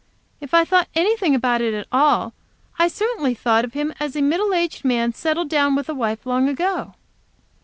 If 0.39 0.55
I 0.55 0.65
thought 0.65 0.87
anything 0.95 1.35
about 1.35 1.61
it 1.61 1.75
at 1.75 1.85
all, 1.91 2.33
I 2.79 2.87
certainly 2.87 3.35
thought 3.35 3.63
of 3.63 3.73
him 3.73 3.93
as 3.99 4.15
a 4.15 4.21
middle 4.23 4.51
aged 4.51 4.83
man, 4.83 5.13
settled 5.13 5.49
down 5.49 5.75
with 5.75 5.89
a 5.89 5.93
wife, 5.93 6.25
long 6.25 6.49
ago. 6.49 6.95